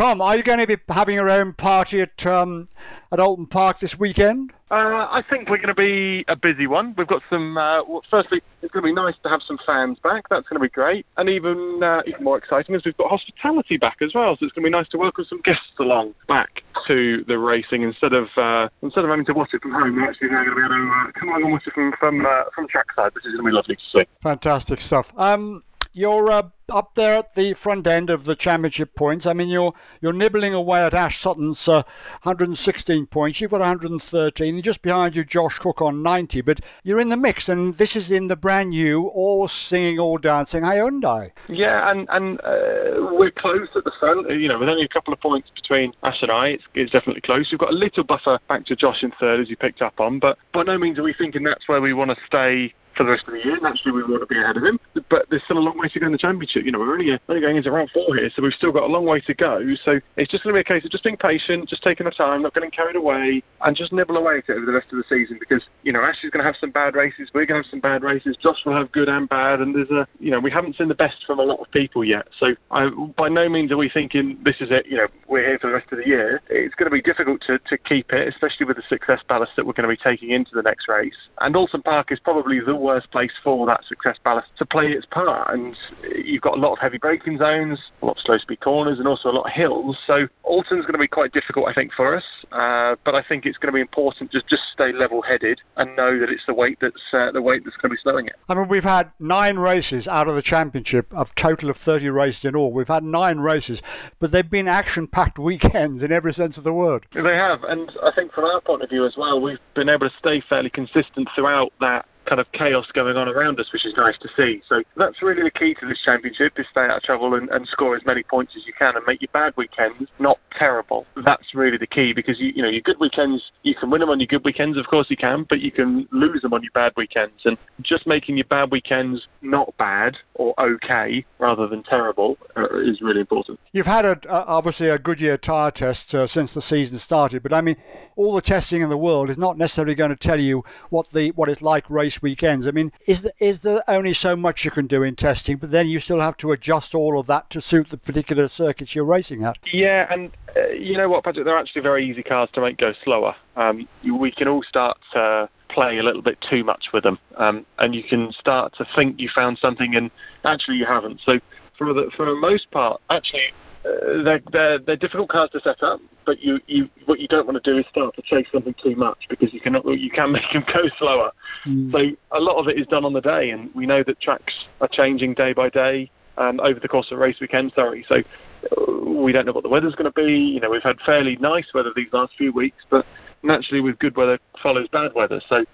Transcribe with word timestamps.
Tom, 0.00 0.22
are 0.22 0.34
you 0.34 0.42
going 0.42 0.60
to 0.60 0.66
be 0.66 0.76
having 0.88 1.14
your 1.14 1.28
own 1.28 1.52
party 1.52 2.00
at 2.00 2.26
um, 2.26 2.68
at 3.12 3.18
Oulton 3.18 3.44
Park 3.50 3.76
this 3.82 3.90
weekend? 4.00 4.50
Uh, 4.70 5.04
I 5.12 5.20
think 5.28 5.50
we're 5.50 5.60
going 5.60 5.68
to 5.68 5.76
be 5.76 6.24
a 6.26 6.36
busy 6.40 6.66
one. 6.66 6.94
We've 6.96 7.06
got 7.06 7.20
some. 7.28 7.58
Uh, 7.58 7.84
well, 7.84 8.00
firstly, 8.10 8.40
it's 8.62 8.72
going 8.72 8.82
to 8.82 8.88
be 8.88 8.94
nice 8.94 9.12
to 9.24 9.28
have 9.28 9.40
some 9.46 9.58
fans 9.66 9.98
back. 10.02 10.24
That's 10.30 10.48
going 10.48 10.56
to 10.56 10.64
be 10.64 10.72
great, 10.72 11.04
and 11.18 11.28
even 11.28 11.84
uh, 11.84 12.00
even 12.08 12.24
more 12.24 12.38
exciting 12.38 12.74
is 12.74 12.80
we've 12.82 12.96
got 12.96 13.10
hospitality 13.10 13.76
back 13.76 13.98
as 14.00 14.12
well. 14.14 14.40
So 14.40 14.46
it's 14.48 14.56
going 14.56 14.64
to 14.64 14.72
be 14.72 14.72
nice 14.72 14.88
to 14.92 14.96
welcome 14.96 15.26
some 15.28 15.42
guests 15.44 15.76
along 15.78 16.14
back 16.26 16.64
to 16.88 17.20
the 17.28 17.36
racing 17.36 17.82
instead 17.82 18.16
of 18.16 18.32
uh, 18.40 18.72
instead 18.80 19.04
of 19.04 19.10
having 19.12 19.28
to 19.28 19.36
watch 19.36 19.52
it 19.52 19.60
from 19.60 19.76
home. 19.76 20.00
We're 20.00 20.08
actually 20.08 20.32
now 20.32 20.48
going 20.48 20.56
to 20.56 20.64
be 20.64 20.64
able 20.64 20.80
to 20.80 20.88
uh, 20.96 21.12
come 21.12 21.28
along 21.28 21.42
and 21.44 21.52
watch 21.52 21.68
it 21.68 21.76
from 21.76 21.92
from 22.00 22.24
uh, 22.24 22.48
from 22.56 22.72
trackside, 22.72 23.12
which 23.12 23.28
is 23.28 23.36
going 23.36 23.44
to 23.44 23.50
be 23.52 23.52
lovely 23.52 23.76
to 23.76 23.86
see. 23.92 24.08
Fantastic 24.24 24.80
stuff. 24.88 25.04
Um, 25.20 25.60
you're 25.92 26.30
uh, 26.30 26.42
up 26.72 26.92
there 26.94 27.18
at 27.18 27.34
the 27.34 27.54
front 27.62 27.86
end 27.86 28.10
of 28.10 28.24
the 28.24 28.36
championship 28.40 28.94
points. 28.94 29.26
I 29.28 29.32
mean, 29.32 29.48
you're 29.48 29.72
you're 30.00 30.12
nibbling 30.12 30.54
away 30.54 30.80
at 30.80 30.94
Ash 30.94 31.14
Sutton's 31.22 31.58
uh, 31.66 31.82
116 32.22 33.06
points. 33.06 33.40
You've 33.40 33.50
got 33.50 33.60
113. 33.60 34.62
Just 34.64 34.82
behind 34.82 35.14
you, 35.14 35.24
Josh 35.24 35.52
Cook 35.60 35.80
on 35.80 36.02
90. 36.02 36.42
But 36.42 36.58
you're 36.84 37.00
in 37.00 37.08
the 37.08 37.16
mix, 37.16 37.42
and 37.48 37.76
this 37.78 37.90
is 37.94 38.04
in 38.10 38.28
the 38.28 38.36
brand 38.36 38.70
new, 38.70 39.08
all 39.08 39.50
singing, 39.68 39.98
all 39.98 40.18
dancing 40.18 40.60
Hyundai. 40.60 41.30
Yeah, 41.48 41.90
and 41.90 42.08
and 42.10 42.38
uh, 42.40 43.10
we're 43.12 43.32
close 43.36 43.68
at 43.76 43.84
the 43.84 43.92
front. 43.98 44.30
You 44.30 44.48
know, 44.48 44.58
with 44.58 44.68
only 44.68 44.84
a 44.84 44.94
couple 44.94 45.12
of 45.12 45.20
points 45.20 45.48
between 45.54 45.92
Ash 46.02 46.18
and 46.22 46.30
I, 46.30 46.48
it's, 46.48 46.64
it's 46.74 46.92
definitely 46.92 47.22
close. 47.22 47.48
We've 47.50 47.60
got 47.60 47.70
a 47.70 47.76
little 47.76 48.04
buffer 48.04 48.38
back 48.48 48.66
to 48.66 48.76
Josh 48.76 49.02
in 49.02 49.12
third, 49.20 49.40
as 49.40 49.48
you 49.50 49.56
picked 49.56 49.82
up 49.82 49.98
on, 49.98 50.20
but 50.20 50.38
by 50.54 50.62
no 50.62 50.78
means 50.78 50.98
are 50.98 51.02
we 51.02 51.14
thinking 51.16 51.42
that's 51.42 51.68
where 51.68 51.80
we 51.80 51.92
want 51.92 52.10
to 52.10 52.16
stay 52.26 52.74
for 53.00 53.08
the 53.08 53.16
rest 53.16 53.24
of 53.24 53.32
the 53.32 53.40
year. 53.40 53.56
Naturally, 53.56 53.96
we 53.96 54.04
want 54.04 54.20
to 54.20 54.28
be 54.28 54.36
ahead 54.36 54.60
of 54.60 54.62
him, 54.62 54.76
but 55.08 55.24
there's 55.32 55.40
still 55.48 55.56
a 55.56 55.64
long 55.64 55.80
way 55.80 55.88
to 55.88 55.96
go 55.96 56.04
in 56.04 56.12
the 56.12 56.20
championship. 56.20 56.68
You 56.68 56.72
know, 56.76 56.84
we're 56.84 56.92
only, 56.92 57.08
uh, 57.08 57.16
only 57.32 57.40
going 57.40 57.56
into 57.56 57.72
round 57.72 57.88
four 57.96 58.12
here, 58.12 58.28
so 58.36 58.44
we've 58.44 58.52
still 58.60 58.76
got 58.76 58.84
a 58.84 58.92
long 58.92 59.08
way 59.08 59.24
to 59.24 59.32
go. 59.32 59.56
So 59.88 60.04
it's 60.20 60.28
just 60.28 60.44
going 60.44 60.52
to 60.52 60.60
be 60.60 60.66
a 60.66 60.68
case 60.68 60.84
of 60.84 60.92
just 60.92 61.00
being 61.00 61.16
patient, 61.16 61.72
just 61.72 61.80
taking 61.80 62.04
our 62.04 62.12
time, 62.12 62.44
not 62.44 62.52
getting 62.52 62.68
carried 62.68 63.00
away, 63.00 63.40
and 63.64 63.72
just 63.72 63.88
nibble 63.88 64.20
away 64.20 64.44
at 64.44 64.52
it 64.52 64.60
over 64.60 64.68
the 64.68 64.76
rest 64.76 64.92
of 64.92 65.00
the 65.00 65.08
season. 65.08 65.40
Because 65.40 65.64
you 65.80 65.96
know, 65.96 66.04
Ash 66.04 66.20
is 66.20 66.28
going 66.28 66.44
to 66.44 66.48
have 66.48 66.60
some 66.60 66.68
bad 66.68 66.92
races, 66.92 67.32
we're 67.32 67.48
going 67.48 67.56
to 67.56 67.64
have 67.64 67.72
some 67.72 67.80
bad 67.80 68.04
races. 68.04 68.36
Josh 68.36 68.60
will 68.68 68.76
have 68.76 68.92
good 68.92 69.08
and 69.08 69.24
bad, 69.24 69.64
and 69.64 69.72
there's 69.72 69.88
a, 69.88 70.04
you 70.20 70.28
know, 70.28 70.40
we 70.40 70.52
haven't 70.52 70.76
seen 70.76 70.92
the 70.92 70.98
best 70.98 71.24
from 71.24 71.40
a 71.40 71.46
lot 71.48 71.64
of 71.64 71.72
people 71.72 72.04
yet. 72.04 72.28
So 72.36 72.52
I, 72.68 72.92
by 73.16 73.32
no 73.32 73.48
means 73.48 73.72
are 73.72 73.80
we 73.80 73.88
thinking 73.88 74.36
this 74.44 74.60
is 74.60 74.68
it. 74.68 74.84
You 74.84 75.00
know, 75.00 75.08
we're 75.24 75.48
here 75.48 75.58
for 75.58 75.72
the 75.72 75.80
rest 75.80 75.88
of 75.88 76.04
the 76.04 76.06
year. 76.06 76.44
It's 76.52 76.76
going 76.76 76.92
to 76.92 76.94
be 76.94 77.00
difficult 77.00 77.40
to, 77.48 77.56
to 77.56 77.80
keep 77.88 78.12
it, 78.12 78.28
especially 78.28 78.68
with 78.68 78.76
the 78.76 78.84
success 78.92 79.24
ballast 79.24 79.56
that 79.56 79.64
we're 79.64 79.72
going 79.72 79.88
to 79.88 79.96
be 79.96 80.04
taking 80.04 80.36
into 80.36 80.52
the 80.52 80.62
next 80.62 80.84
race. 80.84 81.16
And 81.40 81.56
Oulton 81.56 81.80
Park 81.80 82.12
is 82.12 82.20
probably 82.20 82.60
the 82.60 82.76
worst 82.76 82.89
place 83.12 83.30
for 83.44 83.66
that 83.66 83.80
success 83.88 84.16
ballast 84.24 84.48
to 84.58 84.66
play 84.66 84.86
its 84.86 85.06
part. 85.06 85.52
And 85.52 85.76
you've 86.24 86.42
got 86.42 86.56
a 86.56 86.60
lot 86.60 86.72
of 86.72 86.78
heavy 86.80 86.98
braking 86.98 87.38
zones, 87.38 87.78
a 88.02 88.06
lot 88.06 88.16
of 88.16 88.22
slow 88.24 88.38
speed 88.38 88.60
corners, 88.60 88.98
and 88.98 89.06
also 89.06 89.28
a 89.28 89.36
lot 89.36 89.46
of 89.46 89.52
hills. 89.54 89.96
So 90.06 90.26
Oulton's 90.48 90.82
going 90.82 90.98
to 90.98 90.98
be 90.98 91.08
quite 91.08 91.32
difficult, 91.32 91.66
I 91.68 91.74
think, 91.74 91.92
for 91.96 92.16
us. 92.16 92.24
Uh, 92.52 92.96
but 93.04 93.14
I 93.14 93.22
think 93.28 93.46
it's 93.46 93.58
going 93.58 93.72
to 93.72 93.76
be 93.76 93.80
important 93.80 94.32
to 94.32 94.40
just 94.48 94.62
stay 94.74 94.92
level 94.92 95.22
headed 95.22 95.60
and 95.76 95.94
know 95.96 96.18
that 96.18 96.28
it's 96.30 96.42
the 96.46 96.54
weight 96.54 96.78
that's 96.80 96.96
uh, 97.12 97.30
the 97.32 97.42
weight 97.42 97.62
that's 97.64 97.76
going 97.76 97.90
to 97.90 97.94
be 97.94 98.02
slowing 98.02 98.26
it. 98.26 98.34
I 98.48 98.54
mean, 98.54 98.68
we've 98.68 98.82
had 98.82 99.12
nine 99.20 99.56
races 99.56 100.06
out 100.10 100.28
of 100.28 100.34
the 100.34 100.42
championship, 100.42 101.12
a 101.12 101.24
total 101.40 101.70
of 101.70 101.76
30 101.84 102.08
races 102.08 102.40
in 102.44 102.56
all. 102.56 102.72
We've 102.72 102.88
had 102.88 103.04
nine 103.04 103.38
races, 103.38 103.78
but 104.20 104.32
they've 104.32 104.50
been 104.50 104.68
action 104.68 105.06
packed 105.06 105.38
weekends 105.50 106.02
in 106.02 106.12
every 106.12 106.34
sense 106.34 106.54
of 106.56 106.64
the 106.64 106.72
word. 106.72 107.06
They 107.14 107.36
have, 107.36 107.60
and 107.64 107.90
I 108.02 108.10
think 108.14 108.32
from 108.32 108.44
our 108.44 108.60
point 108.60 108.82
of 108.82 108.90
view 108.90 109.06
as 109.06 109.14
well, 109.16 109.40
we've 109.40 109.58
been 109.74 109.88
able 109.88 110.08
to 110.08 110.14
stay 110.18 110.42
fairly 110.48 110.70
consistent 110.70 111.28
throughout 111.34 111.72
that 111.80 112.06
kind 112.30 112.38
of 112.38 112.46
chaos 112.54 112.86
going 112.94 113.18
on 113.18 113.26
around 113.26 113.58
us, 113.58 113.66
which 113.74 113.82
is 113.84 113.92
nice 113.98 114.14
to 114.22 114.30
see. 114.38 114.62
So 114.70 114.86
that's 114.94 115.18
really 115.18 115.42
the 115.42 115.50
key 115.50 115.74
to 115.82 115.84
this 115.90 115.98
championship: 116.06 116.54
is 116.54 116.66
stay 116.70 116.86
out 116.86 116.98
of 116.98 117.02
trouble 117.02 117.34
and, 117.34 117.50
and 117.50 117.66
score 117.66 117.96
as 117.98 118.02
many 118.06 118.22
points 118.22 118.54
as 118.54 118.62
you 118.66 118.72
can, 118.78 118.94
and 118.94 119.02
make 119.02 119.20
your 119.20 119.34
bad 119.34 119.52
weekends 119.58 120.06
not 120.22 120.38
terrible. 120.56 121.06
That's 121.18 121.50
really 121.54 121.76
the 121.76 121.90
key 121.90 122.12
because 122.14 122.38
you 122.38 122.54
you 122.54 122.62
know 122.62 122.70
your 122.70 122.86
good 122.86 123.02
weekends 123.02 123.42
you 123.62 123.74
can 123.74 123.90
win 123.90 124.00
them 124.00 124.08
on 124.08 124.20
your 124.20 124.26
good 124.26 124.44
weekends, 124.44 124.78
of 124.78 124.86
course 124.86 125.06
you 125.10 125.16
can, 125.16 125.44
but 125.48 125.60
you 125.60 125.72
can 125.72 126.06
lose 126.12 126.40
them 126.42 126.52
on 126.52 126.62
your 126.62 126.72
bad 126.72 126.92
weekends. 126.96 127.34
And 127.44 127.56
just 127.82 128.06
making 128.06 128.36
your 128.36 128.46
bad 128.46 128.70
weekends 128.70 129.20
not 129.42 129.74
bad 129.76 130.14
or 130.34 130.54
okay 130.60 131.24
rather 131.38 131.66
than 131.66 131.82
terrible 131.82 132.36
uh, 132.56 132.64
is 132.80 133.00
really 133.02 133.20
important. 133.20 133.58
You've 133.72 133.86
had 133.86 134.04
a, 134.04 134.14
uh, 134.28 134.44
obviously 134.46 134.88
a 134.88 134.98
Goodyear 134.98 135.38
tyre 135.38 135.70
test 135.70 136.14
uh, 136.14 136.26
since 136.34 136.50
the 136.54 136.62
season 136.70 137.00
started, 137.04 137.42
but 137.42 137.52
I 137.52 137.60
mean, 137.60 137.76
all 138.16 138.34
the 138.34 138.42
testing 138.42 138.82
in 138.82 138.88
the 138.88 138.96
world 138.96 139.30
is 139.30 139.38
not 139.38 139.58
necessarily 139.58 139.94
going 139.94 140.10
to 140.10 140.28
tell 140.28 140.38
you 140.38 140.62
what 140.90 141.06
the 141.12 141.32
what 141.34 141.48
it's 141.48 141.62
like 141.62 141.88
race 141.88 142.12
weekends. 142.22 142.66
I 142.66 142.70
mean, 142.70 142.90
is 143.06 143.18
there, 143.22 143.50
is 143.50 143.56
there 143.62 143.88
only 143.88 144.16
so 144.22 144.36
much 144.36 144.60
you 144.64 144.70
can 144.70 144.86
do 144.86 145.02
in 145.02 145.16
testing, 145.16 145.58
but 145.60 145.70
then 145.70 145.86
you 145.86 146.00
still 146.00 146.20
have 146.20 146.36
to 146.38 146.52
adjust 146.52 146.94
all 146.94 147.18
of 147.18 147.26
that 147.26 147.50
to 147.50 147.60
suit 147.70 147.88
the 147.90 147.96
particular 147.96 148.50
circuits 148.56 148.90
you're 148.94 149.04
racing 149.04 149.44
at? 149.44 149.56
Yeah, 149.72 150.06
and 150.10 150.30
uh, 150.56 150.68
you 150.70 150.96
know 150.96 151.08
what, 151.08 151.24
Patrick? 151.24 151.44
They're 151.44 151.58
actually 151.58 151.82
very 151.82 152.08
easy 152.08 152.22
cars 152.22 152.48
to 152.54 152.60
make 152.60 152.78
go 152.78 152.92
slower. 153.04 153.34
Um, 153.56 153.88
we 154.02 154.32
can 154.36 154.48
all 154.48 154.62
start 154.68 154.98
to 155.14 155.48
play 155.74 155.98
a 155.98 156.02
little 156.02 156.22
bit 156.22 156.38
too 156.50 156.64
much 156.64 156.86
with 156.92 157.04
them, 157.04 157.18
um, 157.38 157.64
and 157.78 157.94
you 157.94 158.02
can 158.08 158.32
start 158.38 158.74
to 158.78 158.84
think 158.96 159.16
you 159.18 159.28
found 159.34 159.58
something, 159.60 159.94
and 159.94 160.10
actually 160.44 160.76
you 160.76 160.86
haven't. 160.88 161.20
So 161.24 161.32
for 161.78 161.92
the 161.94 162.10
for 162.16 162.26
the 162.26 162.34
most 162.34 162.70
part, 162.70 163.00
actually 163.10 163.52
uh, 163.84 164.22
they're, 164.24 164.40
they're, 164.52 164.78
they're 164.84 164.96
difficult 164.96 165.30
cars 165.30 165.50
to 165.52 165.60
set 165.64 165.82
up, 165.82 166.00
but 166.26 166.36
you, 166.40 166.58
you 166.66 166.88
what 167.06 167.18
you 167.18 167.26
don't 167.28 167.46
want 167.46 167.62
to 167.62 167.72
do 167.72 167.78
is 167.78 167.84
start 167.90 168.14
to 168.16 168.22
chase 168.22 168.46
something 168.52 168.74
too 168.82 168.94
much 168.94 169.18
because 169.30 169.48
you 169.52 169.60
can 169.60 169.74
you 169.74 170.10
can 170.10 170.32
make 170.36 170.42
them 170.52 170.64
go 170.66 170.84
slower. 170.98 171.30
Mm. 171.66 171.90
So 171.92 171.98
a 172.36 172.40
lot 172.40 172.60
of 172.60 172.68
it 172.68 172.78
is 172.78 172.86
done 172.88 173.04
on 173.04 173.14
the 173.14 173.22
day, 173.22 173.50
and 173.50 173.74
we 173.74 173.86
know 173.86 174.02
that 174.06 174.20
tracks 174.20 174.52
are 174.80 174.88
changing 174.92 175.34
day 175.34 175.54
by 175.54 175.70
day 175.70 176.10
um, 176.36 176.60
over 176.60 176.78
the 176.80 176.88
course 176.88 177.06
of 177.10 177.18
race 177.18 177.36
weekend. 177.40 177.72
Sorry, 177.74 178.04
so 178.08 178.16
uh, 178.16 179.10
we 179.10 179.32
don't 179.32 179.46
know 179.46 179.52
what 179.52 179.62
the 179.62 179.70
weather's 179.70 179.94
going 179.94 180.10
to 180.10 180.16
be. 180.16 180.30
You 180.54 180.60
know, 180.60 180.70
we've 180.70 180.84
had 180.84 180.96
fairly 181.06 181.36
nice 181.40 181.66
weather 181.74 181.90
these 181.96 182.12
last 182.12 182.32
few 182.36 182.52
weeks, 182.52 182.78
but 182.90 183.06
naturally 183.42 183.80
with 183.80 183.98
good 183.98 184.16
weather 184.16 184.38
follows 184.62 184.88
bad 184.92 185.12
weather. 185.14 185.40
So 185.48 185.64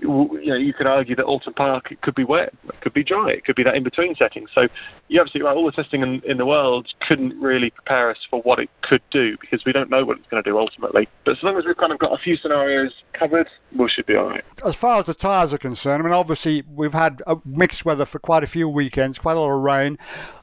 you 0.00 0.46
know, 0.46 0.56
you 0.56 0.72
could 0.72 0.86
argue 0.86 1.16
that 1.16 1.24
Oulton 1.24 1.54
Park 1.54 1.94
could 2.02 2.14
be 2.14 2.24
wet, 2.24 2.52
it 2.64 2.80
could 2.80 2.92
be 2.92 3.02
dry, 3.02 3.30
it 3.30 3.44
could 3.44 3.56
be 3.56 3.64
that 3.64 3.74
in 3.74 3.84
between 3.84 4.14
setting. 4.14 4.46
So 4.54 4.68
you're 5.08 5.22
absolutely 5.22 5.46
right. 5.46 5.56
All 5.56 5.66
the 5.66 5.72
testing 5.72 6.02
in, 6.02 6.20
in, 6.28 6.36
the 6.36 6.46
world 6.46 6.86
couldn't 7.08 7.38
really 7.40 7.70
prepare 7.70 8.10
us 8.10 8.18
for 8.28 8.40
what 8.42 8.58
it 8.58 8.68
could 8.82 9.02
do 9.10 9.36
because 9.40 9.64
we 9.64 9.72
don't 9.72 9.90
know 9.90 10.04
what 10.04 10.18
it's 10.18 10.26
going 10.28 10.42
to 10.42 10.48
do 10.48 10.58
ultimately. 10.58 11.08
But 11.24 11.32
as 11.32 11.38
long 11.42 11.56
as 11.56 11.64
we've 11.66 11.76
kind 11.76 11.92
of 11.92 11.98
got 11.98 12.12
a 12.12 12.18
few 12.22 12.36
scenarios 12.36 12.92
covered, 13.18 13.48
we 13.76 13.90
should 13.94 14.06
be 14.06 14.16
all 14.16 14.28
right. 14.28 14.44
As 14.66 14.74
far 14.80 15.00
as 15.00 15.06
the 15.06 15.14
tyres 15.14 15.52
are 15.52 15.58
concerned, 15.58 16.02
I 16.02 16.04
mean, 16.04 16.12
obviously 16.12 16.62
we've 16.74 16.92
had 16.92 17.22
uh, 17.26 17.36
mixed 17.44 17.84
weather 17.84 18.06
for 18.10 18.18
quite 18.18 18.44
a 18.44 18.48
few 18.48 18.68
weekends, 18.68 19.18
quite 19.18 19.36
a 19.36 19.40
lot 19.40 19.56
of 19.56 19.62
rain. 19.62 19.96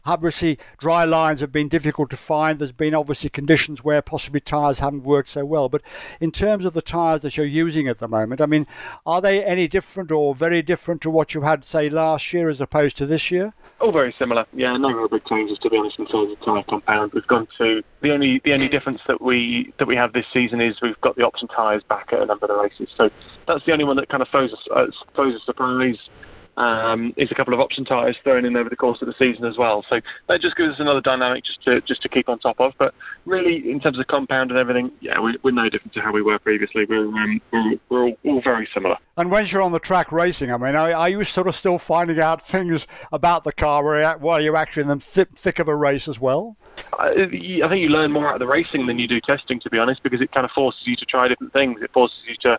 Obviously, 0.05 0.57
dry 0.81 1.05
lines 1.05 1.39
have 1.39 1.53
been 1.53 1.69
difficult 1.69 2.09
to 2.09 2.19
find. 2.27 2.59
There's 2.59 2.73
been 2.73 2.93
obviously 2.93 3.29
conditions 3.29 3.79
where 3.83 4.01
possibly 4.01 4.41
tyres 4.41 4.75
haven't 4.79 5.03
worked 5.03 5.29
so 5.33 5.45
well. 5.45 5.69
But 5.69 5.81
in 6.19 6.31
terms 6.31 6.65
of 6.65 6.73
the 6.73 6.81
tyres 6.81 7.21
that 7.23 7.37
you're 7.37 7.45
using 7.45 7.87
at 7.87 7.99
the 7.99 8.09
moment, 8.09 8.41
I 8.41 8.45
mean, 8.45 8.65
are 9.05 9.21
they 9.21 9.41
any 9.47 9.69
different 9.69 10.11
or 10.11 10.35
very 10.35 10.61
different 10.61 11.01
to 11.03 11.09
what 11.09 11.33
you 11.33 11.41
had, 11.41 11.63
say, 11.71 11.89
last 11.89 12.23
year 12.33 12.49
as 12.49 12.59
opposed 12.59 12.97
to 12.97 13.07
this 13.07 13.31
year? 13.31 13.53
All 13.79 13.93
very 13.93 14.13
similar. 14.19 14.45
Yeah, 14.53 14.75
no 14.77 14.89
real 14.89 15.07
big 15.07 15.25
changes 15.25 15.57
to 15.63 15.69
be 15.69 15.77
honest 15.77 15.97
in 15.99 16.07
terms 16.07 16.31
of 16.31 16.45
tyre 16.45 16.63
compound. 16.69 17.11
We've 17.13 17.27
gone 17.27 17.47
to 17.57 17.81
the 18.01 18.11
only 18.11 18.39
the 18.45 18.53
only 18.53 18.69
difference 18.69 18.99
that 19.07 19.21
we 19.21 19.73
that 19.79 19.87
we 19.87 19.95
have 19.95 20.13
this 20.13 20.25
season 20.33 20.61
is 20.61 20.75
we've 20.81 20.99
got 21.01 21.15
the 21.15 21.23
option 21.23 21.47
tyres 21.49 21.83
back 21.89 22.13
at 22.13 22.21
a 22.21 22.25
number 22.25 22.45
of 22.45 22.49
the 22.49 22.61
races. 22.61 22.87
So 22.97 23.09
that's 23.47 23.65
the 23.65 23.73
only 23.73 23.83
one 23.83 23.97
that 23.97 24.07
kind 24.07 24.21
of 24.21 24.29
throws 24.29 24.51
a, 24.51 24.73
uh, 24.73 24.85
throws 25.15 25.35
a 25.35 25.43
surprise 25.45 25.97
um, 26.57 27.13
is 27.17 27.29
a 27.31 27.35
couple 27.35 27.53
of 27.53 27.59
option 27.59 27.85
tyres 27.85 28.15
thrown 28.23 28.45
in 28.45 28.55
over 28.55 28.69
the 28.69 28.75
course 28.75 28.99
of 29.01 29.07
the 29.07 29.13
season 29.17 29.45
as 29.45 29.57
well. 29.57 29.83
So 29.89 29.97
that 30.27 30.41
just 30.41 30.55
gives 30.55 30.69
us 30.71 30.79
another 30.79 31.01
dynamic 31.01 31.43
just 31.45 31.63
to 31.63 31.81
just 31.81 32.01
to 32.03 32.09
keep 32.09 32.29
on 32.29 32.39
top 32.39 32.59
of. 32.59 32.73
But 32.77 32.93
really, 33.25 33.69
in 33.69 33.79
terms 33.79 33.99
of 33.99 34.07
compound 34.07 34.51
and 34.51 34.59
everything, 34.59 34.91
yeah, 35.01 35.19
we're, 35.19 35.35
we're 35.43 35.51
no 35.51 35.69
different 35.69 35.93
to 35.93 36.01
how 36.01 36.11
we 36.11 36.21
were 36.21 36.39
previously. 36.39 36.85
We're 36.87 37.07
um, 37.07 37.41
we're, 37.51 37.75
we're 37.89 38.03
all, 38.03 38.17
all, 38.25 38.41
very 38.43 38.67
similar. 38.73 38.95
And 39.17 39.31
when 39.31 39.45
you're 39.51 39.61
on 39.61 39.71
the 39.71 39.79
track 39.79 40.11
racing, 40.11 40.51
I 40.51 40.57
mean, 40.57 40.75
are, 40.75 40.93
are 40.93 41.09
you 41.09 41.23
sort 41.33 41.47
of 41.47 41.55
still 41.59 41.79
finding 41.87 42.19
out 42.19 42.41
things 42.51 42.81
about 43.11 43.43
the 43.43 43.51
car 43.51 43.83
while 44.17 44.41
you're 44.41 44.57
actually 44.57 44.83
in 44.83 44.89
the 44.89 45.01
th- 45.15 45.27
thick 45.43 45.59
of 45.59 45.67
a 45.67 45.75
race 45.75 46.03
as 46.07 46.19
well? 46.19 46.55
I, 46.99 47.09
I 47.09 47.69
think 47.69 47.81
you 47.81 47.89
learn 47.89 48.11
more 48.11 48.29
out 48.29 48.35
of 48.35 48.39
the 48.39 48.47
racing 48.47 48.85
than 48.87 48.99
you 48.99 49.07
do 49.07 49.19
testing, 49.25 49.59
to 49.61 49.69
be 49.69 49.77
honest, 49.77 50.03
because 50.03 50.21
it 50.21 50.31
kind 50.31 50.45
of 50.45 50.51
forces 50.53 50.81
you 50.85 50.95
to 50.97 51.05
try 51.05 51.27
different 51.27 51.53
things. 51.53 51.79
It 51.81 51.91
forces 51.93 52.17
you 52.27 52.35
to 52.43 52.57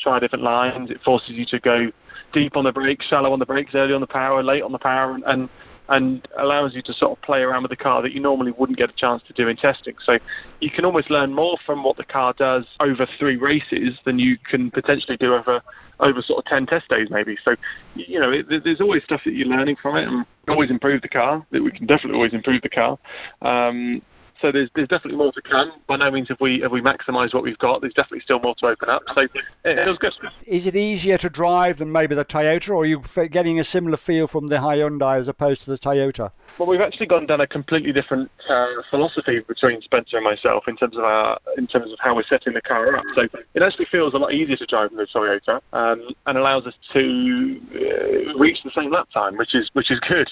try 0.00 0.18
different 0.18 0.44
lines. 0.44 0.90
It 0.90 1.00
forces 1.04 1.30
you 1.30 1.46
to 1.46 1.60
go 1.60 1.90
deep 2.32 2.56
on 2.56 2.64
the 2.64 2.72
brakes, 2.72 3.04
shallow 3.08 3.32
on 3.32 3.38
the 3.38 3.46
brakes, 3.46 3.72
early 3.74 3.94
on 3.94 4.00
the 4.00 4.06
power, 4.06 4.42
late 4.42 4.62
on 4.62 4.72
the 4.72 4.78
power, 4.78 5.12
and, 5.12 5.24
and 5.26 5.48
and 5.88 6.26
allows 6.40 6.72
you 6.74 6.82
to 6.82 6.92
sort 6.98 7.12
of 7.12 7.22
play 7.22 7.40
around 7.40 7.62
with 7.62 7.70
the 7.70 7.76
car 7.76 8.02
that 8.02 8.12
you 8.12 8.20
normally 8.20 8.52
wouldn't 8.56 8.78
get 8.78 8.88
a 8.88 8.92
chance 8.98 9.22
to 9.26 9.32
do 9.34 9.48
in 9.48 9.56
testing. 9.56 9.94
So 10.06 10.18
you 10.60 10.70
can 10.70 10.84
almost 10.84 11.10
learn 11.10 11.34
more 11.34 11.58
from 11.66 11.82
what 11.82 11.96
the 11.96 12.04
car 12.04 12.34
does 12.38 12.64
over 12.80 13.06
three 13.18 13.36
races 13.36 13.98
than 14.06 14.18
you 14.18 14.36
can 14.48 14.70
potentially 14.70 15.16
do 15.18 15.34
over 15.34 15.60
over 16.00 16.22
sort 16.26 16.38
of 16.38 16.44
ten 16.46 16.66
test 16.66 16.88
days 16.88 17.08
maybe. 17.10 17.36
So 17.44 17.52
you 17.94 18.20
know 18.20 18.30
it, 18.30 18.46
there's 18.48 18.80
always 18.80 19.02
stuff 19.04 19.20
that 19.24 19.32
you're 19.32 19.48
learning 19.48 19.76
from 19.82 19.96
it, 19.96 20.06
and 20.06 20.24
always 20.48 20.70
improve 20.70 21.02
the 21.02 21.08
car. 21.08 21.44
That 21.52 21.62
we 21.62 21.70
can 21.70 21.86
definitely 21.86 22.14
always 22.14 22.32
improve 22.32 22.62
the 22.62 22.68
car. 22.68 22.98
Um, 23.42 24.02
so 24.42 24.50
there's 24.52 24.68
there's 24.74 24.88
definitely 24.88 25.16
more 25.16 25.32
to 25.32 25.42
come. 25.42 25.72
By 25.88 25.96
no 25.96 26.10
means 26.10 26.28
have 26.28 26.38
we 26.40 26.60
have 26.62 26.72
we 26.72 26.82
maximised 26.82 27.32
what 27.32 27.44
we've 27.44 27.58
got. 27.58 27.80
There's 27.80 27.94
definitely 27.94 28.22
still 28.24 28.40
more 28.40 28.54
to 28.60 28.66
open 28.66 28.90
up. 28.90 29.02
So 29.14 29.22
it, 29.22 29.86
was 29.86 29.98
good. 30.00 30.12
Is 30.46 30.66
it 30.66 30.76
easier 30.76 31.16
to 31.18 31.28
drive 31.28 31.78
than 31.78 31.92
maybe 31.92 32.14
the 32.14 32.24
Toyota, 32.24 32.70
or 32.70 32.82
are 32.82 32.86
you 32.86 33.00
getting 33.32 33.60
a 33.60 33.64
similar 33.72 33.98
feel 34.04 34.26
from 34.26 34.48
the 34.48 34.56
Hyundai 34.56 35.22
as 35.22 35.28
opposed 35.28 35.64
to 35.64 35.70
the 35.70 35.78
Toyota? 35.78 36.30
Well, 36.58 36.68
we've 36.68 36.80
actually 36.80 37.06
gone 37.06 37.26
down 37.26 37.40
a 37.40 37.46
completely 37.46 37.92
different 37.92 38.30
uh, 38.50 38.82
philosophy 38.90 39.40
between 39.48 39.80
Spencer 39.80 40.18
and 40.18 40.24
myself 40.24 40.64
in 40.68 40.76
terms 40.76 40.96
of 40.96 41.04
our 41.04 41.38
in 41.56 41.66
terms 41.66 41.90
of 41.90 41.98
how 41.98 42.14
we're 42.14 42.28
setting 42.28 42.52
the 42.52 42.60
car 42.60 42.94
up. 42.94 43.04
So 43.14 43.22
it 43.54 43.62
actually 43.62 43.86
feels 43.90 44.12
a 44.12 44.18
lot 44.18 44.34
easier 44.34 44.56
to 44.56 44.66
drive 44.66 44.90
in 44.90 44.98
the 44.98 45.06
Toyota 45.06 45.60
um, 45.72 46.02
and 46.26 46.36
allows 46.36 46.66
us 46.66 46.74
to 46.92 47.60
uh, 47.74 48.38
reach 48.38 48.58
the 48.64 48.70
same 48.76 48.92
lap 48.92 49.08
time, 49.14 49.38
which 49.38 49.54
is 49.54 49.70
which 49.72 49.90
is 49.90 49.98
good. 50.08 50.28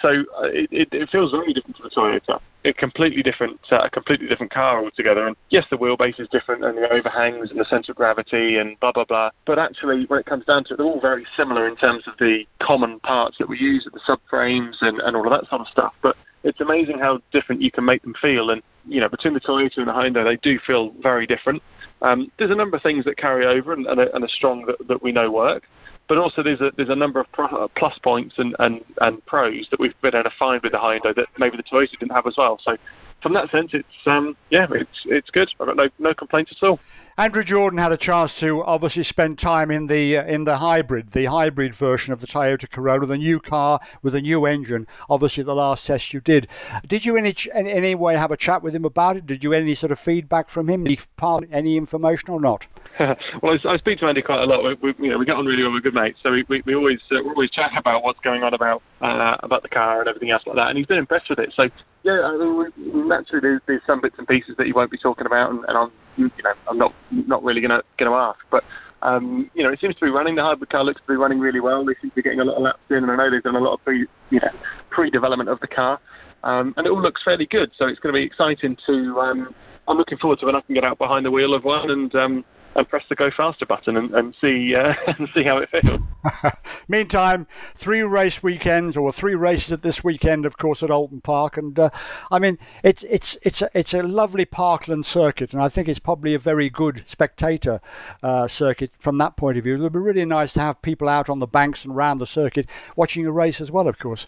So 0.00 0.08
uh, 0.38 0.46
it, 0.52 0.68
it, 0.70 0.88
it, 0.92 1.08
feels 1.10 1.32
very 1.32 1.52
different 1.52 1.76
to 1.76 1.82
the 1.82 1.90
Toyota. 1.90 2.40
A 2.64 2.72
completely 2.72 3.22
different, 3.22 3.60
uh, 3.70 3.84
a 3.84 3.90
completely 3.90 4.26
different 4.26 4.52
car 4.52 4.82
altogether. 4.82 5.26
And 5.26 5.36
yes, 5.50 5.64
the 5.70 5.76
wheelbase 5.76 6.18
is 6.18 6.28
different, 6.32 6.64
and 6.64 6.78
the 6.78 6.88
overhangs, 6.90 7.50
and 7.50 7.60
the 7.60 7.66
centre 7.68 7.92
of 7.92 7.96
gravity, 7.96 8.56
and 8.56 8.80
blah 8.80 8.92
blah 8.92 9.04
blah. 9.04 9.30
But 9.46 9.58
actually, 9.58 10.06
when 10.08 10.20
it 10.20 10.26
comes 10.26 10.46
down 10.46 10.64
to 10.64 10.74
it, 10.74 10.76
they're 10.78 10.86
all 10.86 11.00
very 11.00 11.26
similar 11.36 11.68
in 11.68 11.76
terms 11.76 12.04
of 12.06 12.14
the 12.18 12.44
common 12.62 13.00
parts 13.00 13.36
that 13.38 13.48
we 13.48 13.58
use, 13.58 13.86
the 13.92 14.00
subframes, 14.08 14.76
and, 14.80 14.98
and 15.00 15.14
all 15.14 15.26
of 15.26 15.38
that 15.38 15.48
sort 15.50 15.60
of 15.60 15.68
stuff. 15.68 15.92
But 16.02 16.16
it's 16.42 16.60
amazing 16.60 16.98
how 16.98 17.20
different 17.32 17.60
you 17.60 17.70
can 17.70 17.84
make 17.84 18.02
them 18.02 18.14
feel. 18.20 18.48
And 18.48 18.62
you 18.86 19.00
know, 19.00 19.08
between 19.08 19.34
the 19.34 19.40
Toyota 19.40 19.78
and 19.78 19.88
the 19.88 19.92
Hyundai, 19.92 20.24
they 20.24 20.40
do 20.42 20.58
feel 20.66 20.92
very 21.02 21.26
different. 21.26 21.62
Um, 22.00 22.30
there's 22.38 22.50
a 22.50 22.56
number 22.56 22.76
of 22.76 22.82
things 22.82 23.04
that 23.04 23.16
carry 23.16 23.46
over 23.46 23.72
and, 23.72 23.86
and, 23.86 24.00
are, 24.00 24.08
and 24.14 24.24
are 24.24 24.34
strong 24.36 24.66
that, 24.66 24.88
that 24.88 25.02
we 25.02 25.12
know 25.12 25.30
work 25.30 25.64
but 26.08 26.18
also 26.18 26.42
there's 26.42 26.60
a 26.60 26.70
there's 26.76 26.90
a 26.90 26.96
number 26.96 27.20
of 27.20 27.26
uh, 27.38 27.68
plus 27.76 27.94
points 28.02 28.34
and, 28.38 28.54
and, 28.58 28.80
and 29.00 29.24
pros 29.26 29.66
that 29.70 29.80
we've 29.80 29.94
been 30.02 30.14
able 30.14 30.24
to 30.24 30.36
find 30.38 30.62
with 30.62 30.72
the 30.72 30.78
Hyundai 30.78 31.14
that 31.14 31.26
maybe 31.38 31.56
the 31.56 31.62
Toyota 31.62 31.98
didn't 31.98 32.12
have 32.12 32.26
as 32.26 32.34
well. 32.36 32.58
So 32.64 32.76
from 33.22 33.34
that 33.34 33.50
sense, 33.50 33.70
it's 33.72 34.06
um 34.06 34.36
yeah, 34.50 34.66
it's 34.70 34.98
it's 35.06 35.30
good. 35.30 35.48
I've 35.60 35.66
got 35.66 35.76
no 35.76 35.88
no 35.98 36.14
complaints 36.14 36.52
at 36.60 36.66
all. 36.66 36.78
Andrew 37.16 37.44
Jordan 37.44 37.78
had 37.78 37.92
a 37.92 37.96
chance 37.96 38.32
to 38.40 38.64
obviously 38.66 39.04
spend 39.08 39.38
time 39.38 39.70
in 39.70 39.86
the 39.86 40.16
uh, 40.18 40.32
in 40.32 40.42
the 40.42 40.58
hybrid, 40.58 41.10
the 41.14 41.26
hybrid 41.26 41.74
version 41.78 42.12
of 42.12 42.20
the 42.20 42.26
Toyota 42.26 42.68
Corolla, 42.72 43.06
the 43.06 43.16
new 43.16 43.38
car 43.38 43.78
with 44.02 44.16
a 44.16 44.20
new 44.20 44.46
engine. 44.46 44.88
Obviously, 45.08 45.44
the 45.44 45.52
last 45.52 45.82
test 45.86 46.02
you 46.12 46.20
did. 46.20 46.48
Did 46.88 47.02
you 47.04 47.16
in 47.16 47.32
any, 47.54 47.70
any 47.70 47.94
way 47.94 48.14
have 48.14 48.32
a 48.32 48.36
chat 48.36 48.64
with 48.64 48.74
him 48.74 48.84
about 48.84 49.16
it? 49.16 49.26
Did 49.28 49.44
you 49.44 49.52
any 49.52 49.76
sort 49.78 49.92
of 49.92 49.98
feedback 50.04 50.46
from 50.52 50.68
him? 50.68 50.86
Part 51.16 51.44
any 51.52 51.76
information 51.76 52.30
or 52.30 52.40
not? 52.40 52.62
well, 53.42 53.58
I, 53.58 53.74
I, 53.74 53.76
speak 53.78 53.98
to 53.98 54.06
Andy 54.06 54.22
quite 54.22 54.42
a 54.42 54.46
lot. 54.46 54.62
We, 54.62 54.74
we, 54.92 55.06
you 55.06 55.10
know, 55.10 55.18
we 55.18 55.26
get 55.26 55.34
on 55.34 55.46
really 55.46 55.62
well. 55.62 55.72
We're 55.72 55.80
good 55.80 55.94
mates, 55.94 56.18
so 56.22 56.30
we, 56.30 56.44
we, 56.48 56.62
we 56.64 56.74
always 56.74 57.00
uh, 57.10 57.22
we 57.24 57.30
always 57.30 57.50
chat 57.50 57.70
about 57.76 58.04
what's 58.04 58.20
going 58.20 58.42
on 58.42 58.54
about 58.54 58.82
uh, 59.02 59.36
about 59.42 59.62
the 59.62 59.68
car 59.68 59.98
and 59.98 60.08
everything 60.08 60.30
else 60.30 60.42
like 60.46 60.54
that. 60.56 60.68
And 60.68 60.78
he's 60.78 60.86
been 60.86 60.98
impressed 60.98 61.28
with 61.28 61.40
it. 61.40 61.52
So 61.56 61.64
yeah, 62.04 62.22
I 62.22 62.38
mean, 62.38 63.08
naturally 63.08 63.40
there's, 63.42 63.60
there's 63.66 63.82
some 63.86 64.00
bits 64.00 64.14
and 64.18 64.28
pieces 64.28 64.54
that 64.58 64.66
he 64.66 64.72
won't 64.72 64.92
be 64.92 64.98
talking 64.98 65.26
about, 65.26 65.50
and, 65.50 65.64
and 65.66 65.76
I'm 65.76 65.90
you 66.16 66.30
know 66.44 66.54
I'm 66.70 66.78
not 66.78 66.94
not 67.10 67.42
really 67.42 67.60
gonna 67.60 67.82
gonna 67.98 68.14
ask, 68.14 68.40
but. 68.50 68.62
Um, 69.02 69.50
you 69.52 69.62
know, 69.62 69.68
it 69.68 69.80
seems 69.82 69.94
to 69.96 70.06
be 70.06 70.10
running. 70.10 70.34
The 70.34 70.42
hybrid 70.42 70.70
car 70.70 70.82
looks 70.82 71.02
to 71.02 71.06
be 71.06 71.16
running 71.16 71.38
really 71.38 71.60
well. 71.60 71.84
They 71.84 71.92
seem 72.00 72.08
to 72.08 72.16
be 72.16 72.22
getting 72.22 72.40
a 72.40 72.44
lot 72.44 72.56
of 72.56 72.62
laps 72.62 72.80
in, 72.88 73.04
and 73.04 73.10
I 73.10 73.16
know 73.16 73.30
they've 73.30 73.42
done 73.42 73.54
a 73.54 73.60
lot 73.60 73.74
of 73.74 73.84
pre, 73.84 74.06
you 74.30 74.40
know, 74.40 74.48
pre-development 74.88 75.50
of 75.50 75.60
the 75.60 75.66
car, 75.66 76.00
um, 76.42 76.72
and 76.78 76.86
it 76.86 76.90
all 76.90 77.02
looks 77.02 77.20
fairly 77.22 77.46
good. 77.50 77.70
So 77.78 77.84
it's 77.84 77.98
going 78.00 78.14
to 78.14 78.18
be 78.18 78.24
exciting 78.24 78.78
to. 78.86 79.20
Um, 79.20 79.54
I'm 79.86 79.98
looking 79.98 80.16
forward 80.16 80.38
to 80.40 80.46
when 80.46 80.56
I 80.56 80.62
can 80.62 80.74
get 80.74 80.84
out 80.84 80.96
behind 80.96 81.26
the 81.26 81.30
wheel 81.30 81.52
of 81.52 81.64
one 81.64 81.90
and 81.90 82.14
um, 82.14 82.44
and 82.74 82.88
press 82.88 83.02
the 83.08 83.14
go 83.14 83.30
faster 83.36 83.66
button 83.66 83.96
and, 83.96 84.14
and 84.14 84.34
see 84.40 84.74
uh, 84.74 84.92
and 85.18 85.28
see 85.34 85.42
how 85.44 85.58
it 85.58 85.68
feels. 85.70 86.00
Meantime, 86.88 87.46
three 87.82 88.02
race 88.02 88.34
weekends 88.42 88.96
or 88.96 89.12
three 89.18 89.34
races 89.34 89.72
at 89.72 89.82
this 89.82 89.96
weekend, 90.02 90.46
of 90.46 90.56
course, 90.60 90.78
at 90.82 90.90
Oulton 90.90 91.22
Park, 91.22 91.56
and 91.56 91.78
uh, 91.78 91.90
I 92.30 92.38
mean 92.38 92.58
it's 92.82 93.00
it's 93.02 93.24
it's 93.42 93.60
a, 93.60 93.78
it's 93.78 93.92
a 93.92 94.06
lovely 94.06 94.44
parkland 94.44 95.06
circuit, 95.12 95.52
and 95.52 95.62
I 95.62 95.68
think 95.68 95.88
it's 95.88 96.00
probably 96.00 96.34
a 96.34 96.38
very 96.38 96.70
good 96.70 97.04
spectator 97.12 97.80
uh, 98.22 98.48
circuit 98.58 98.90
from 99.02 99.18
that 99.18 99.36
point 99.36 99.58
of 99.58 99.64
view. 99.64 99.74
It 99.76 99.80
would 99.80 99.92
be 99.92 99.98
really 99.98 100.24
nice 100.24 100.52
to 100.54 100.60
have 100.60 100.80
people 100.82 101.08
out 101.08 101.28
on 101.28 101.38
the 101.38 101.46
banks 101.46 101.80
and 101.84 101.94
around 101.94 102.18
the 102.18 102.28
circuit 102.34 102.66
watching 102.96 103.26
a 103.26 103.32
race 103.32 103.56
as 103.60 103.70
well, 103.70 103.88
of 103.88 103.98
course. 103.98 104.20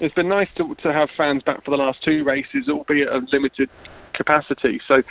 It's 0.00 0.14
been 0.14 0.28
nice 0.28 0.48
to 0.56 0.74
to 0.82 0.92
have 0.92 1.08
fans 1.16 1.42
back 1.42 1.64
for 1.64 1.70
the 1.70 1.76
last 1.76 1.98
two 2.04 2.24
races, 2.24 2.68
albeit 2.68 3.08
a 3.08 3.20
limited 3.32 3.70
capacity. 4.14 4.80
So 4.88 5.02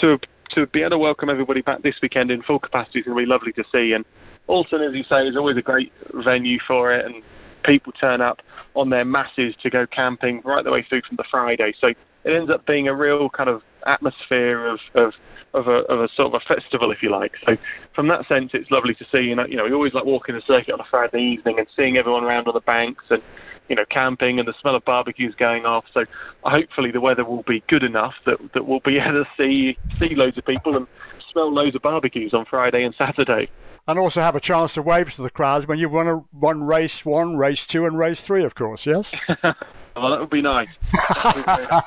to 0.00 0.18
to 0.54 0.66
be 0.66 0.80
able 0.80 0.90
to 0.90 0.98
welcome 0.98 1.30
everybody 1.30 1.62
back 1.62 1.82
this 1.82 1.94
weekend 2.02 2.30
in 2.30 2.42
full 2.42 2.58
capacity 2.58 3.00
is 3.00 3.04
going 3.04 3.16
to 3.16 3.22
be 3.22 3.30
lovely 3.30 3.52
to 3.52 3.64
see. 3.72 3.92
And 3.92 4.04
Oulton, 4.48 4.86
as 4.86 4.94
you 4.94 5.04
say, 5.08 5.26
is 5.26 5.36
always 5.36 5.56
a 5.56 5.62
great 5.62 5.92
venue 6.24 6.58
for 6.66 6.94
it, 6.94 7.04
and 7.04 7.22
people 7.64 7.92
turn 7.92 8.20
up 8.20 8.38
on 8.74 8.90
their 8.90 9.04
masses 9.04 9.54
to 9.62 9.70
go 9.70 9.86
camping 9.86 10.42
right 10.44 10.64
the 10.64 10.70
way 10.70 10.84
through 10.88 11.02
from 11.08 11.16
the 11.16 11.24
Friday. 11.30 11.74
So 11.80 11.88
it 11.88 12.32
ends 12.32 12.50
up 12.50 12.66
being 12.66 12.88
a 12.88 12.94
real 12.94 13.28
kind 13.30 13.48
of 13.48 13.62
atmosphere 13.86 14.66
of 14.66 14.78
of 14.94 15.12
of 15.54 15.68
a, 15.68 15.86
of 15.86 16.00
a 16.00 16.08
sort 16.16 16.34
of 16.34 16.42
a 16.42 16.54
festival, 16.54 16.90
if 16.90 16.98
you 17.00 17.12
like. 17.12 17.32
So 17.46 17.56
from 17.94 18.08
that 18.08 18.26
sense, 18.28 18.50
it's 18.54 18.70
lovely 18.72 18.94
to 18.94 19.04
see. 19.12 19.20
You 19.20 19.36
know, 19.36 19.46
you 19.48 19.56
know, 19.56 19.64
we 19.64 19.72
always 19.72 19.94
like 19.94 20.04
walking 20.04 20.34
the 20.34 20.42
circuit 20.46 20.72
on 20.72 20.80
a 20.80 20.90
Friday 20.90 21.20
evening 21.20 21.58
and 21.58 21.68
seeing 21.76 21.96
everyone 21.96 22.24
around 22.24 22.48
on 22.48 22.54
the 22.54 22.60
banks 22.60 23.04
and 23.10 23.22
you 23.68 23.76
know, 23.76 23.84
camping 23.90 24.38
and 24.38 24.46
the 24.46 24.54
smell 24.60 24.76
of 24.76 24.84
barbecues 24.84 25.34
going 25.38 25.64
off. 25.64 25.84
So 25.92 26.04
hopefully 26.42 26.90
the 26.92 27.00
weather 27.00 27.24
will 27.24 27.44
be 27.46 27.62
good 27.68 27.82
enough 27.82 28.14
that 28.26 28.36
that 28.54 28.66
we'll 28.66 28.80
be 28.84 28.98
able 29.04 29.24
to 29.24 29.30
see 29.36 29.76
see 29.98 30.14
loads 30.14 30.38
of 30.38 30.44
people 30.44 30.76
and 30.76 30.86
smell 31.32 31.52
loads 31.52 31.74
of 31.74 31.82
barbecues 31.82 32.32
on 32.34 32.44
Friday 32.48 32.84
and 32.84 32.94
Saturday. 32.96 33.50
And 33.86 33.98
also 33.98 34.20
have 34.20 34.34
a 34.34 34.40
chance 34.40 34.70
to 34.76 34.82
wave 34.82 35.06
to 35.16 35.22
the 35.22 35.28
crowds 35.28 35.68
when 35.68 35.78
you 35.78 35.90
won 35.90 36.08
a, 36.08 36.24
won 36.32 36.62
race 36.62 36.90
one, 37.04 37.36
race 37.36 37.58
two, 37.70 37.84
and 37.84 37.98
race 37.98 38.16
three, 38.26 38.42
of 38.42 38.54
course. 38.54 38.80
Yes. 38.86 39.04
well, 39.44 40.10
that 40.10 40.20
would 40.20 40.30
be 40.30 40.40
nice. 40.40 40.68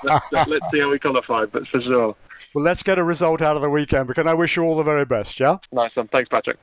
let's, 0.03 0.21
let's 0.47 0.65
see 0.71 0.79
how 0.79 0.91
we 0.91 0.99
qualify, 0.99 1.45
but 1.51 1.63
for 1.71 1.81
sure. 1.81 2.15
Well, 2.53 2.63
let's 2.63 2.81
get 2.83 2.97
a 2.97 3.03
result 3.03 3.41
out 3.41 3.55
of 3.55 3.63
the 3.63 3.69
weekend 3.69 4.07
because 4.07 4.25
I 4.27 4.33
wish 4.33 4.51
you 4.55 4.63
all 4.63 4.77
the 4.77 4.83
very 4.83 5.05
best. 5.05 5.29
Yeah. 5.39 5.57
Nice 5.71 5.91
one. 5.95 6.07
Thanks, 6.11 6.29
Patrick. 6.29 6.55